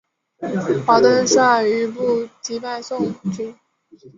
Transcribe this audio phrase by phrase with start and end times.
[0.87, 1.37] 华登率
[1.69, 3.55] 余部击败宋军。